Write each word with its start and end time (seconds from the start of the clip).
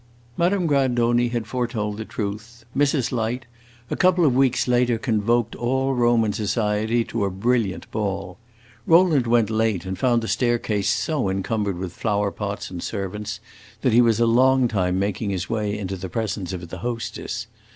Madame 0.35 0.65
Grandoni 0.65 1.27
had 1.27 1.45
foretold 1.45 1.97
the 1.97 2.05
truth; 2.05 2.65
Mrs. 2.75 3.11
Light, 3.11 3.45
a 3.91 3.95
couple 3.95 4.25
of 4.25 4.35
weeks 4.35 4.67
later, 4.67 4.97
convoked 4.97 5.55
all 5.55 5.93
Roman 5.93 6.33
society 6.33 7.03
to 7.05 7.23
a 7.23 7.29
brilliant 7.29 7.85
ball. 7.91 8.39
Rowland 8.87 9.27
went 9.27 9.51
late, 9.51 9.85
and 9.85 9.99
found 9.99 10.23
the 10.23 10.27
staircase 10.27 10.89
so 10.89 11.29
encumbered 11.29 11.77
with 11.77 11.93
flower 11.93 12.31
pots 12.31 12.71
and 12.71 12.81
servants 12.81 13.39
that 13.81 13.93
he 13.93 14.01
was 14.01 14.19
a 14.19 14.25
long 14.25 14.67
time 14.67 14.97
making 14.97 15.29
his 15.29 15.51
way 15.51 15.77
into 15.77 15.95
the 15.95 16.09
presence 16.09 16.51
of 16.51 16.69
the 16.69 16.79
hostess. 16.79 17.45